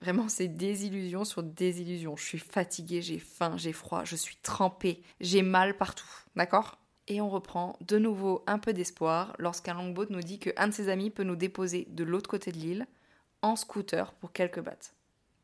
Vraiment, 0.00 0.30
c'est 0.30 0.48
désillusion 0.48 1.26
sur 1.26 1.42
désillusion. 1.42 2.16
Je 2.16 2.24
suis 2.24 2.38
fatiguée, 2.38 3.02
j'ai 3.02 3.18
faim, 3.18 3.58
j'ai 3.58 3.74
froid, 3.74 4.04
je 4.04 4.16
suis 4.16 4.36
trempée, 4.36 5.02
j'ai 5.20 5.42
mal 5.42 5.76
partout. 5.76 6.08
D'accord? 6.34 6.78
Et 7.08 7.20
on 7.20 7.28
reprend 7.28 7.76
de 7.82 7.98
nouveau 7.98 8.42
un 8.46 8.58
peu 8.58 8.72
d'espoir 8.72 9.36
lorsqu'un 9.38 9.74
longboat 9.74 10.06
nous 10.08 10.22
dit 10.22 10.38
qu'un 10.38 10.68
de 10.68 10.72
ses 10.72 10.88
amis 10.88 11.10
peut 11.10 11.24
nous 11.24 11.36
déposer 11.36 11.88
de 11.90 12.04
l'autre 12.04 12.30
côté 12.30 12.52
de 12.52 12.56
l'île 12.56 12.86
en 13.42 13.54
scooter 13.54 14.14
pour 14.14 14.32
quelques 14.32 14.60
bahts. 14.60 14.94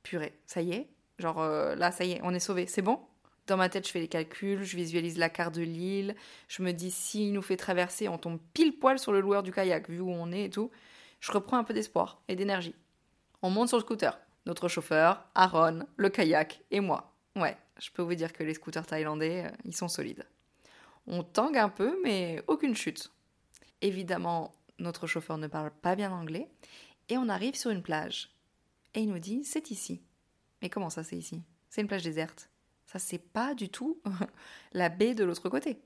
Purée, 0.02 0.32
ça 0.46 0.62
y 0.62 0.72
est? 0.72 0.88
Genre 1.18 1.42
euh, 1.42 1.74
là, 1.74 1.92
ça 1.92 2.06
y 2.06 2.12
est, 2.12 2.20
on 2.22 2.32
est 2.32 2.40
sauvé, 2.40 2.66
c'est 2.68 2.80
bon? 2.80 3.00
Dans 3.46 3.56
ma 3.56 3.68
tête, 3.68 3.86
je 3.86 3.92
fais 3.92 4.00
les 4.00 4.08
calculs, 4.08 4.62
je 4.62 4.76
visualise 4.76 5.18
la 5.18 5.28
carte 5.28 5.54
de 5.54 5.62
l'île, 5.62 6.14
je 6.48 6.62
me 6.62 6.72
dis 6.72 6.90
s'il 6.90 7.32
nous 7.32 7.42
fait 7.42 7.56
traverser, 7.56 8.08
on 8.08 8.16
tombe 8.16 8.38
pile 8.54 8.78
poil 8.78 8.98
sur 8.98 9.12
le 9.12 9.20
loueur 9.20 9.42
du 9.42 9.52
kayak, 9.52 9.90
vu 9.90 10.00
où 10.00 10.10
on 10.10 10.32
est 10.32 10.44
et 10.44 10.50
tout. 10.50 10.70
Je 11.20 11.30
reprends 11.32 11.58
un 11.58 11.64
peu 11.64 11.74
d'espoir 11.74 12.22
et 12.28 12.36
d'énergie. 12.36 12.74
On 13.42 13.50
monte 13.50 13.68
sur 13.68 13.76
le 13.76 13.82
scooter 13.82 14.18
notre 14.46 14.68
chauffeur, 14.68 15.26
Aaron, 15.34 15.86
le 15.96 16.08
kayak 16.08 16.62
et 16.70 16.80
moi. 16.80 17.14
Ouais, 17.36 17.56
je 17.78 17.90
peux 17.90 18.02
vous 18.02 18.14
dire 18.14 18.32
que 18.32 18.42
les 18.42 18.54
scooters 18.54 18.86
thaïlandais, 18.86 19.46
euh, 19.46 19.56
ils 19.64 19.76
sont 19.76 19.88
solides. 19.88 20.24
On 21.06 21.22
tangue 21.22 21.58
un 21.58 21.68
peu, 21.68 21.98
mais 22.02 22.42
aucune 22.46 22.74
chute. 22.74 23.10
Évidemment, 23.80 24.52
notre 24.78 25.06
chauffeur 25.06 25.38
ne 25.38 25.46
parle 25.46 25.70
pas 25.70 25.96
bien 25.96 26.12
anglais, 26.12 26.48
et 27.08 27.18
on 27.18 27.28
arrive 27.28 27.54
sur 27.54 27.70
une 27.70 27.82
plage. 27.82 28.30
Et 28.94 29.00
il 29.00 29.08
nous 29.08 29.18
dit 29.18 29.44
c'est 29.44 29.70
ici. 29.70 30.02
Mais 30.62 30.70
comment 30.70 30.90
ça 30.90 31.02
c'est 31.02 31.16
ici? 31.16 31.42
C'est 31.68 31.80
une 31.80 31.88
plage 31.88 32.04
déserte. 32.04 32.48
Ça 32.94 33.00
c'est 33.00 33.18
pas 33.18 33.54
du 33.54 33.70
tout 33.70 34.00
la 34.72 34.88
baie 34.88 35.16
de 35.16 35.24
l'autre 35.24 35.48
côté. 35.48 35.80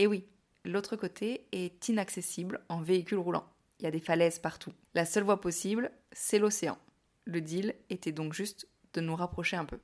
Et 0.00 0.08
oui, 0.08 0.24
l'autre 0.64 0.96
côté 0.96 1.46
est 1.52 1.88
inaccessible 1.88 2.60
en 2.68 2.80
véhicule 2.80 3.18
roulant. 3.18 3.46
Il 3.78 3.84
y 3.84 3.86
a 3.86 3.92
des 3.92 4.00
falaises 4.00 4.40
partout. 4.40 4.72
La 4.94 5.06
seule 5.06 5.22
voie 5.22 5.40
possible, 5.40 5.92
c'est 6.10 6.40
l'océan. 6.40 6.76
Le 7.24 7.40
deal 7.40 7.76
était 7.88 8.10
donc 8.10 8.32
juste 8.32 8.66
de 8.94 9.00
nous 9.00 9.14
rapprocher 9.14 9.56
un 9.56 9.64
peu. 9.64 9.78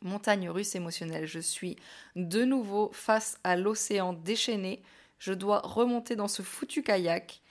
Montagne 0.00 0.48
russe 0.48 0.74
émotionnelle, 0.74 1.26
je 1.26 1.38
suis 1.38 1.76
de 2.16 2.46
nouveau 2.46 2.90
face 2.94 3.38
à 3.44 3.56
l'océan 3.56 4.14
déchaîné, 4.14 4.82
je 5.18 5.34
dois 5.34 5.60
remonter 5.60 6.16
dans 6.16 6.28
ce 6.28 6.40
foutu 6.40 6.82
kayak 6.82 7.42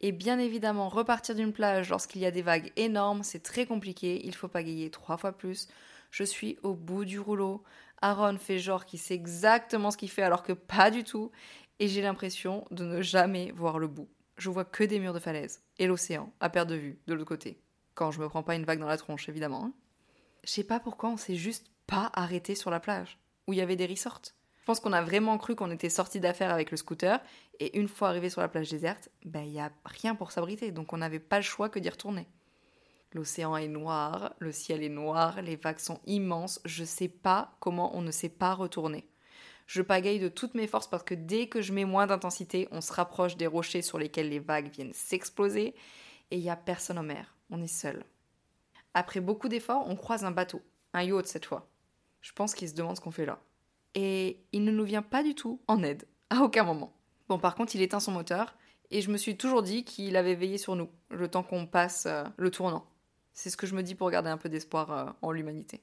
et 0.00 0.10
bien 0.10 0.40
évidemment 0.40 0.88
repartir 0.88 1.36
d'une 1.36 1.52
plage 1.52 1.90
lorsqu'il 1.90 2.20
y 2.20 2.26
a 2.26 2.32
des 2.32 2.42
vagues 2.42 2.72
énormes, 2.74 3.22
c'est 3.22 3.44
très 3.44 3.64
compliqué, 3.64 4.26
il 4.26 4.34
faut 4.34 4.48
pagayer 4.48 4.90
trois 4.90 5.16
fois 5.16 5.30
plus. 5.30 5.68
Je 6.12 6.24
suis 6.24 6.58
au 6.62 6.74
bout 6.74 7.04
du 7.04 7.18
rouleau. 7.18 7.64
Aaron 8.02 8.36
fait 8.36 8.58
genre 8.58 8.84
qu'il 8.84 8.98
sait 8.98 9.14
exactement 9.14 9.90
ce 9.90 9.96
qu'il 9.96 10.10
fait 10.10 10.22
alors 10.22 10.42
que 10.42 10.52
pas 10.52 10.90
du 10.90 11.04
tout 11.04 11.30
et 11.78 11.88
j'ai 11.88 12.02
l'impression 12.02 12.66
de 12.70 12.84
ne 12.84 13.00
jamais 13.02 13.52
voir 13.52 13.78
le 13.78 13.88
bout. 13.88 14.08
Je 14.36 14.50
vois 14.50 14.64
que 14.64 14.84
des 14.84 14.98
murs 14.98 15.14
de 15.14 15.18
falaise 15.18 15.62
et 15.78 15.86
l'océan 15.86 16.32
à 16.40 16.50
perte 16.50 16.68
de 16.68 16.74
vue 16.74 16.98
de 17.06 17.14
l'autre 17.14 17.28
côté. 17.28 17.60
Quand 17.94 18.10
je 18.10 18.20
me 18.20 18.28
prends 18.28 18.42
pas 18.42 18.54
une 18.54 18.64
vague 18.64 18.80
dans 18.80 18.86
la 18.86 18.96
tronche, 18.96 19.28
évidemment. 19.28 19.64
Hein. 19.64 19.72
Je 20.44 20.50
sais 20.50 20.64
pas 20.64 20.80
pourquoi 20.80 21.10
on 21.10 21.16
s'est 21.16 21.36
juste 21.36 21.66
pas 21.86 22.10
arrêté 22.14 22.54
sur 22.54 22.70
la 22.70 22.80
plage, 22.80 23.18
où 23.46 23.52
il 23.52 23.58
y 23.58 23.62
avait 23.62 23.76
des 23.76 23.86
resorts. 23.86 24.22
Je 24.60 24.64
pense 24.64 24.80
qu'on 24.80 24.92
a 24.92 25.02
vraiment 25.02 25.38
cru 25.38 25.54
qu'on 25.54 25.70
était 25.70 25.90
sorti 25.90 26.20
d'affaires 26.20 26.52
avec 26.52 26.70
le 26.70 26.76
scooter, 26.76 27.20
et 27.60 27.78
une 27.78 27.88
fois 27.88 28.08
arrivé 28.08 28.30
sur 28.30 28.40
la 28.40 28.48
plage 28.48 28.70
déserte, 28.70 29.08
ben 29.24 29.42
il 29.42 29.52
y 29.52 29.60
a 29.60 29.70
rien 29.84 30.14
pour 30.14 30.30
s'abriter, 30.30 30.70
donc 30.70 30.92
on 30.92 30.98
n'avait 30.98 31.18
pas 31.18 31.36
le 31.38 31.42
choix 31.42 31.68
que 31.68 31.78
d'y 31.78 31.90
retourner. 31.90 32.28
L'océan 33.12 33.56
est 33.56 33.68
noir, 33.68 34.34
le 34.38 34.52
ciel 34.52 34.82
est 34.82 34.88
noir, 34.88 35.42
les 35.42 35.56
vagues 35.56 35.78
sont 35.78 36.00
immenses, 36.06 36.60
je 36.64 36.84
sais 36.84 37.08
pas 37.08 37.54
comment 37.60 37.96
on 37.96 38.02
ne 38.02 38.10
s'est 38.10 38.28
pas 38.28 38.54
retourné. 38.54 39.08
Je 39.66 39.82
pagaille 39.82 40.18
de 40.18 40.28
toutes 40.28 40.54
mes 40.54 40.66
forces 40.66 40.88
parce 40.88 41.02
que 41.02 41.14
dès 41.14 41.46
que 41.46 41.62
je 41.62 41.72
mets 41.72 41.84
moins 41.84 42.06
d'intensité, 42.06 42.68
on 42.70 42.80
se 42.80 42.92
rapproche 42.92 43.36
des 43.36 43.46
rochers 43.46 43.82
sur 43.82 43.98
lesquels 43.98 44.28
les 44.28 44.38
vagues 44.38 44.72
viennent 44.72 44.92
s'exploser, 44.92 45.74
et 46.30 46.36
il 46.36 46.42
y 46.42 46.50
a 46.50 46.56
personne 46.56 46.98
en 46.98 47.02
mer 47.02 47.34
on 47.52 47.62
est 47.62 47.68
seul. 47.68 48.02
Après 48.94 49.20
beaucoup 49.20 49.48
d'efforts, 49.48 49.84
on 49.86 49.94
croise 49.94 50.24
un 50.24 50.30
bateau, 50.32 50.62
un 50.94 51.02
yacht 51.02 51.26
cette 51.26 51.44
fois. 51.44 51.68
Je 52.20 52.32
pense 52.32 52.54
qu'il 52.54 52.68
se 52.68 52.74
demande 52.74 52.96
ce 52.96 53.00
qu'on 53.00 53.10
fait 53.10 53.26
là. 53.26 53.38
Et 53.94 54.42
il 54.52 54.64
ne 54.64 54.72
nous 54.72 54.84
vient 54.84 55.02
pas 55.02 55.22
du 55.22 55.34
tout 55.34 55.60
en 55.68 55.82
aide, 55.82 56.04
à 56.30 56.40
aucun 56.40 56.64
moment. 56.64 56.92
Bon, 57.28 57.38
par 57.38 57.54
contre, 57.54 57.76
il 57.76 57.82
éteint 57.82 58.00
son 58.00 58.12
moteur, 58.12 58.56
et 58.90 59.02
je 59.02 59.10
me 59.10 59.16
suis 59.16 59.36
toujours 59.36 59.62
dit 59.62 59.84
qu'il 59.84 60.16
avait 60.16 60.34
veillé 60.34 60.58
sur 60.58 60.76
nous, 60.76 60.88
le 61.10 61.28
temps 61.28 61.42
qu'on 61.42 61.66
passe 61.66 62.06
euh, 62.06 62.24
le 62.36 62.50
tournant. 62.50 62.86
C'est 63.34 63.50
ce 63.50 63.56
que 63.56 63.66
je 63.66 63.74
me 63.74 63.82
dis 63.82 63.94
pour 63.94 64.10
garder 64.10 64.30
un 64.30 64.36
peu 64.36 64.48
d'espoir 64.48 64.92
euh, 64.92 65.10
en 65.22 65.32
l'humanité. 65.32 65.82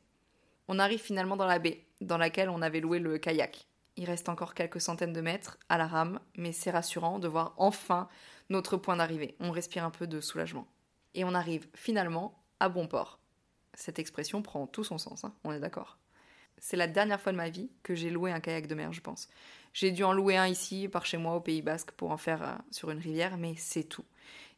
On 0.68 0.80
arrive 0.80 1.02
finalement 1.02 1.36
dans 1.36 1.48
la 1.48 1.60
baie, 1.60 1.86
dans 2.02 2.18
laquelle 2.18 2.50
on 2.50 2.62
avait 2.62 2.80
loué 2.80 3.00
le 3.00 3.18
kayak. 3.18 3.66
Il 3.98 4.06
reste 4.06 4.30
encore 4.30 4.54
quelques 4.54 4.80
centaines 4.80 5.14
de 5.14 5.22
mètres 5.22 5.58
à 5.68 5.78
la 5.78 5.88
rame, 5.88 6.20
mais 6.38 6.52
c'est 6.52 6.72
rassurant 6.72 7.20
de 7.20 7.28
voir 7.28 7.54
enfin 7.58 8.08
notre 8.50 8.78
point 8.78 8.96
d'arrivée. 8.96 9.36
On 9.40 9.52
respire 9.52 9.84
un 9.84 9.90
peu 9.90 10.08
de 10.08 10.22
soulagement 10.22 10.68
et 11.16 11.26
on 11.26 11.34
arrive 11.34 11.68
finalement 11.74 12.42
à 12.60 12.70
bon 12.70 12.88
port. 12.88 13.20
Cette 13.74 14.00
expression 14.00 14.42
prend 14.42 14.68
tout 14.68 14.84
son 14.84 14.98
sens, 14.98 15.24
hein, 15.24 15.34
on 15.44 15.52
est 15.52 15.60
d'accord. 15.60 15.98
C'est 16.58 16.78
la 16.78 16.88
dernière 16.88 17.22
fois 17.22 17.32
de 17.32 17.38
ma 17.38 17.50
vie 17.50 17.70
que 17.84 17.96
j'ai 17.96 18.10
loué 18.10 18.32
un 18.32 18.40
kayak 18.40 18.68
de 18.68 18.76
mer, 18.76 18.92
je 18.94 19.02
pense. 19.02 19.30
J'ai 19.74 19.92
dû 19.92 20.04
en 20.04 20.14
louer 20.14 20.38
un 20.38 20.48
ici, 20.48 20.88
par 20.88 21.06
chez 21.06 21.18
moi, 21.18 21.36
au 21.36 21.40
Pays 21.40 21.62
Basque, 21.62 21.92
pour 21.92 22.12
en 22.12 22.18
faire 22.18 22.44
euh, 22.44 22.56
sur 22.72 22.90
une 22.90 23.00
rivière, 23.00 23.38
mais 23.38 23.54
c'est 23.58 23.84
tout. 23.84 24.04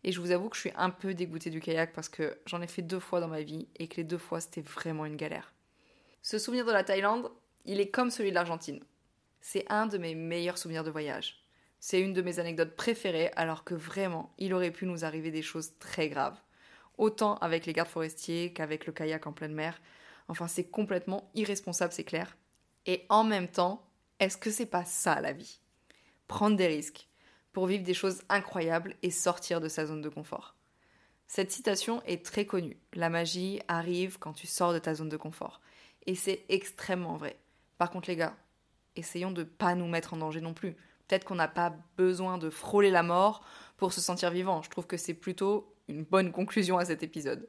Et 0.03 0.12
je 0.12 0.20
vous 0.20 0.31
avoue 0.31 0.50
que 0.50 0.55
je 0.55 0.62
suis 0.62 0.72
un 0.75 0.89
peu 0.89 1.13
dégoûtée 1.13 1.50
du 1.50 1.60
kayak 1.60 1.93
parce 1.93 2.10
que 2.10 2.38
j'en 2.46 2.62
ai 2.62 2.67
fait 2.67 2.81
deux 2.81 3.00
fois 3.00 3.20
dans 3.20 3.27
ma 3.27 3.41
vie 3.41 3.67
et 3.77 3.88
que 3.88 3.98
les 3.98 4.03
deux 4.03 4.17
fois 4.17 4.41
c'était 4.41 4.62
vraiment 4.62 5.05
une 5.05 5.15
galère. 5.15 5.53
Ce 6.22 6.39
souvenir 6.39 6.65
de 6.65 6.72
la 6.72 6.84
Thaïlande, 6.84 7.31
il 7.65 7.79
est 7.79 7.89
comme 7.89 8.12
celui 8.12 8.29
de 8.29 8.36
l'Argentine. 8.36 8.84
C'est 9.41 9.65
un 9.70 9.88
de 9.88 9.98
mes 9.98 10.15
meilleurs 10.15 10.58
souvenirs 10.58 10.84
de 10.84 10.91
voyage. 10.91 11.43
C'est 11.79 12.00
une 12.00 12.13
de 12.13 12.22
mes 12.22 12.38
anecdotes 12.38 12.75
préférées, 12.75 13.31
alors 13.36 13.63
que 13.63 13.74
vraiment, 13.74 14.34
il 14.38 14.53
aurait 14.53 14.72
pu 14.72 14.86
nous 14.86 15.03
arriver 15.03 15.31
des 15.31 15.41
choses 15.41 15.72
très 15.79 16.10
graves. 16.10 16.39
Autant 17.00 17.36
avec 17.38 17.65
les 17.65 17.74
gardes 17.74 17.89
forestiers 17.89 18.53
qu'avec 18.53 18.86
le 18.86 18.93
kayak 18.93 19.25
en 19.25 19.34
pleine 19.34 19.55
mer. 19.55 19.81
Enfin, 20.27 20.48
c'est 20.48 20.65
complètement 20.65 21.31
irresponsable, 21.34 21.91
c'est 21.91 22.03
clair. 22.03 22.38
Et 22.86 23.05
en 23.10 23.24
même 23.24 23.48
temps, 23.48 23.84
est-ce 24.20 24.38
que 24.38 24.51
c'est 24.51 24.67
pas 24.67 24.86
ça 24.86 25.22
la 25.22 25.34
vie? 25.34 25.60
Prendre 26.27 26.55
des 26.55 26.67
risques 26.67 27.08
pour 27.53 27.67
vivre 27.67 27.84
des 27.84 27.93
choses 27.93 28.24
incroyables 28.29 28.96
et 29.01 29.12
sortir 29.12 29.62
de 29.62 29.67
sa 29.67 29.86
zone 29.86 30.01
de 30.01 30.10
confort. 30.10 30.55
Cette 31.27 31.51
citation 31.51 32.01
est 32.03 32.25
très 32.25 32.46
connue. 32.46 32.77
La 32.93 33.10
magie 33.10 33.62
arrive 33.67 34.20
quand 34.20 34.34
tu 34.34 34.48
sors 34.48 34.74
de 34.74 34.79
ta 34.79 34.93
zone 34.96 35.10
de 35.10 35.17
confort. 35.17 35.62
Et 36.05 36.15
c'est 36.15 36.43
extrêmement 36.50 37.15
vrai. 37.15 37.38
Par 37.77 37.89
contre, 37.89 38.10
les 38.10 38.15
gars, 38.15 38.36
essayons 38.96 39.31
de 39.31 39.43
pas 39.43 39.75
nous 39.75 39.88
mettre 39.88 40.13
en 40.13 40.17
danger 40.17 40.41
non 40.41 40.53
plus. 40.53 40.74
Peut-être 41.08 41.25
qu'on 41.25 41.36
n'a 41.36 41.48
pas 41.48 41.74
besoin 41.98 42.38
de 42.38 42.50
frôler 42.50 42.91
la 42.91 43.03
mort 43.03 43.46
pour 43.77 43.93
se 43.93 44.01
sentir 44.01 44.31
vivant. 44.31 44.62
Je 44.62 44.70
trouve 44.70 44.88
que 44.88 44.98
c'est 44.98 45.13
plutôt 45.13 45.74
une 45.88 46.03
bonne 46.03 46.31
conclusion 46.31 46.77
à 46.77 46.86
cet 46.86 47.03
épisode. 47.03 47.48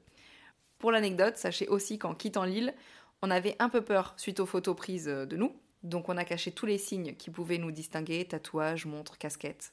Pour 0.78 0.90
l'anecdote, 0.90 1.36
sachez 1.36 1.68
aussi 1.68 1.98
qu'en 1.98 2.14
quittant 2.14 2.44
l'île, 2.44 2.74
on 3.22 3.30
avait 3.30 3.56
un 3.60 3.68
peu 3.68 3.82
peur 3.82 4.14
suite 4.16 4.40
aux 4.40 4.46
photos 4.46 4.74
prises 4.74 5.06
de 5.06 5.36
nous, 5.36 5.54
donc 5.84 6.08
on 6.08 6.16
a 6.16 6.24
caché 6.24 6.50
tous 6.50 6.66
les 6.66 6.78
signes 6.78 7.14
qui 7.14 7.30
pouvaient 7.30 7.58
nous 7.58 7.70
distinguer, 7.70 8.24
tatouages, 8.24 8.86
montres, 8.86 9.16
casquettes. 9.16 9.72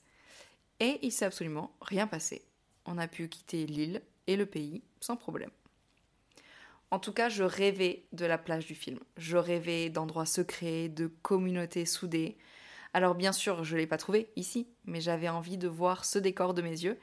Et 0.79 0.99
il 1.01 1.11
s'est 1.11 1.25
absolument 1.25 1.75
rien 1.81 2.07
passé. 2.07 2.43
On 2.85 2.97
a 2.97 3.07
pu 3.07 3.27
quitter 3.27 3.65
l'île 3.65 4.01
et 4.27 4.35
le 4.35 4.45
pays 4.45 4.81
sans 4.99 5.15
problème. 5.17 5.51
En 6.91 6.99
tout 6.99 7.13
cas, 7.13 7.29
je 7.29 7.43
rêvais 7.43 8.05
de 8.13 8.25
la 8.25 8.37
plage 8.37 8.65
du 8.65 8.75
film. 8.75 8.99
Je 9.17 9.37
rêvais 9.37 9.89
d'endroits 9.89 10.25
secrets, 10.25 10.89
de 10.89 11.07
communautés 11.21 11.85
soudées, 11.85 12.37
alors 12.93 13.15
bien 13.15 13.31
sûr, 13.31 13.63
je 13.63 13.75
ne 13.75 13.81
l'ai 13.81 13.87
pas 13.87 13.97
trouvé 13.97 14.31
ici, 14.35 14.67
mais 14.85 15.01
j'avais 15.01 15.29
envie 15.29 15.57
de 15.57 15.67
voir 15.67 16.05
ce 16.05 16.17
décor 16.17 16.53
de 16.53 16.61
mes 16.61 16.83
yeux. 16.83 16.97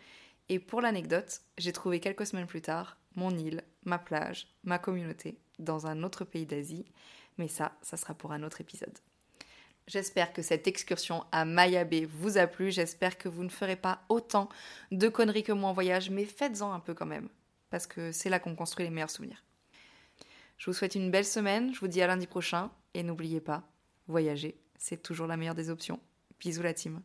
Et 0.48 0.58
pour 0.58 0.80
l'anecdote, 0.80 1.42
j'ai 1.58 1.72
trouvé 1.72 2.00
quelques 2.00 2.26
semaines 2.26 2.46
plus 2.46 2.62
tard 2.62 2.96
mon 3.14 3.30
île, 3.36 3.62
ma 3.84 3.98
plage, 3.98 4.48
ma 4.64 4.78
communauté 4.78 5.38
dans 5.58 5.86
un 5.86 6.02
autre 6.02 6.24
pays 6.24 6.46
d'Asie. 6.46 6.84
Mais 7.38 7.48
ça, 7.48 7.76
ça 7.82 7.96
sera 7.96 8.14
pour 8.14 8.32
un 8.32 8.42
autre 8.42 8.60
épisode. 8.60 8.98
J'espère 9.86 10.32
que 10.32 10.42
cette 10.42 10.66
excursion 10.66 11.24
à 11.30 11.44
Mayabé 11.44 12.06
vous 12.06 12.38
a 12.38 12.46
plu. 12.46 12.70
J'espère 12.70 13.18
que 13.18 13.28
vous 13.28 13.44
ne 13.44 13.48
ferez 13.48 13.76
pas 13.76 14.02
autant 14.08 14.48
de 14.90 15.08
conneries 15.08 15.44
que 15.44 15.52
moi 15.52 15.70
en 15.70 15.72
voyage, 15.72 16.10
mais 16.10 16.24
faites-en 16.24 16.72
un 16.72 16.80
peu 16.80 16.94
quand 16.94 17.06
même. 17.06 17.28
Parce 17.70 17.86
que 17.86 18.10
c'est 18.12 18.30
là 18.30 18.38
qu'on 18.40 18.56
construit 18.56 18.84
les 18.84 18.90
meilleurs 18.90 19.10
souvenirs. 19.10 19.44
Je 20.58 20.66
vous 20.66 20.72
souhaite 20.72 20.94
une 20.94 21.10
belle 21.10 21.24
semaine. 21.24 21.72
Je 21.72 21.80
vous 21.80 21.88
dis 21.88 22.02
à 22.02 22.06
lundi 22.06 22.26
prochain. 22.26 22.70
Et 22.94 23.02
n'oubliez 23.02 23.40
pas, 23.40 23.62
voyagez 24.08 24.58
c'est 24.78 25.02
toujours 25.02 25.26
la 25.26 25.36
meilleure 25.36 25.54
des 25.54 25.70
options. 25.70 26.00
Bisous 26.38 26.62
la 26.62 26.74
team. 26.74 27.02